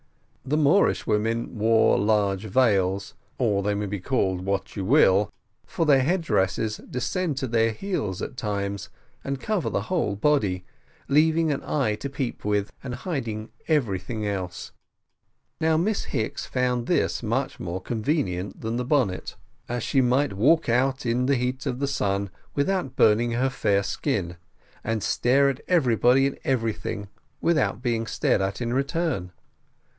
The 0.43 0.57
Moorish 0.57 1.05
women 1.05 1.59
wore 1.59 1.99
large 1.99 2.45
veils, 2.45 3.13
or 3.37 3.61
they 3.61 3.75
may 3.75 3.85
be 3.85 3.99
called 3.99 4.41
what 4.41 4.75
you 4.75 4.83
will, 4.83 5.31
for 5.67 5.85
their 5.85 6.01
head 6.01 6.21
dresses 6.21 6.77
descend 6.77 7.37
to 7.37 7.47
their 7.47 7.69
heels 7.71 8.19
at 8.23 8.35
times, 8.35 8.89
and 9.23 9.39
cover 9.39 9.69
the 9.69 9.83
whole 9.83 10.15
body, 10.15 10.65
leaving 11.07 11.51
an 11.51 11.61
eye 11.63 11.93
to 11.95 12.09
peep 12.09 12.43
with, 12.43 12.71
and 12.83 12.95
hiding 12.95 13.51
everything 13.67 14.25
else. 14.25 14.71
Now 15.61 15.77
Miss 15.77 16.07
Julia 16.11 16.31
found 16.39 16.87
this 16.87 17.21
much 17.21 17.59
more 17.59 17.79
convenient 17.79 18.59
than 18.61 18.77
the 18.77 18.83
bonnet, 18.83 19.35
as 19.69 19.83
she 19.83 20.01
might 20.01 20.33
walk 20.33 20.67
out 20.67 21.05
in 21.05 21.27
the 21.27 21.35
heat 21.35 21.67
of 21.67 21.77
the 21.77 21.87
sun 21.87 22.31
without 22.55 22.95
burning 22.95 23.33
her 23.33 23.51
fair 23.51 23.83
skin, 23.83 24.35
and 24.83 25.03
stare 25.03 25.47
at 25.47 25.61
everybody 25.67 26.25
and 26.25 26.39
everything 26.43 27.07
without 27.39 27.83
being 27.83 28.07
stared 28.07 28.41
at 28.41 28.59
in 28.59 28.73
return. 28.73 29.31